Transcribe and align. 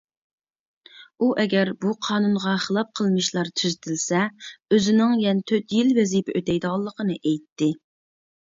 ئۇ 1.19 1.27
ئەگەر 1.43 1.69
بۇ 1.85 1.91
قانۇنغا 2.07 2.53
خىلاپ 2.63 2.89
قىلمىشلار 3.01 3.53
تۈزىتىلسە، 3.61 4.23
ئۆزىنىڭ 4.79 5.15
يەنە 5.27 5.47
تۆت 5.55 5.79
يىل 5.79 5.95
ۋەزىپە 6.01 6.39
ئۆتەيدىغانلىقىنى 6.41 7.23
ئېيتتى. 7.23 7.73